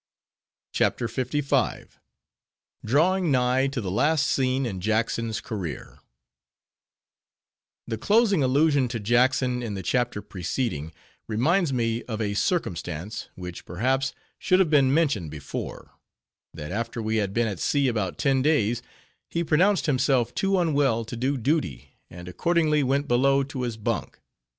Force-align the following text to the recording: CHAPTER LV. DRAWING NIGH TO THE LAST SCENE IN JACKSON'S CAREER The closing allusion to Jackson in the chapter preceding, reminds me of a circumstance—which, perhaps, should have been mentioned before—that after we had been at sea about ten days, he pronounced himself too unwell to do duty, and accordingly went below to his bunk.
CHAPTER 0.73 1.07
LV. 1.07 1.89
DRAWING 2.83 3.29
NIGH 3.29 3.67
TO 3.67 3.79
THE 3.81 3.91
LAST 3.91 4.25
SCENE 4.25 4.65
IN 4.65 4.81
JACKSON'S 4.81 5.41
CAREER 5.41 5.99
The 7.85 7.99
closing 7.99 8.41
allusion 8.41 8.87
to 8.87 8.99
Jackson 8.99 9.61
in 9.61 9.75
the 9.75 9.83
chapter 9.83 10.23
preceding, 10.23 10.91
reminds 11.27 11.71
me 11.71 12.01
of 12.05 12.19
a 12.19 12.33
circumstance—which, 12.33 13.63
perhaps, 13.65 14.13
should 14.39 14.57
have 14.59 14.71
been 14.71 14.91
mentioned 14.91 15.29
before—that 15.29 16.71
after 16.71 16.99
we 16.99 17.17
had 17.17 17.31
been 17.31 17.47
at 17.47 17.59
sea 17.59 17.87
about 17.87 18.17
ten 18.17 18.41
days, 18.41 18.81
he 19.29 19.43
pronounced 19.43 19.85
himself 19.85 20.33
too 20.33 20.57
unwell 20.57 21.05
to 21.05 21.15
do 21.15 21.37
duty, 21.37 21.89
and 22.09 22.27
accordingly 22.27 22.81
went 22.81 23.07
below 23.07 23.43
to 23.43 23.61
his 23.61 23.77
bunk. 23.77 24.17